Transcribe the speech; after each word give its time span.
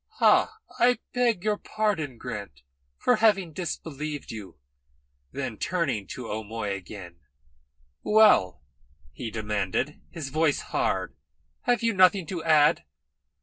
"Ha! 0.13 0.57
I 0.79 0.97
beg 1.13 1.43
your 1.43 1.57
pardon, 1.57 2.17
Grant, 2.17 2.63
for 2.97 3.17
having 3.17 3.53
disbelieved 3.53 4.31
you." 4.31 4.57
Then, 5.31 5.57
turning 5.59 6.07
to 6.07 6.27
O'Moy 6.27 6.71
again: 6.73 7.19
"Well," 8.01 8.63
he 9.11 9.29
demanded, 9.29 10.01
his 10.09 10.29
voice 10.29 10.61
hard, 10.61 11.15
"have 11.65 11.83
you 11.83 11.93
nothing 11.93 12.25
to 12.25 12.43
add?" 12.43 12.83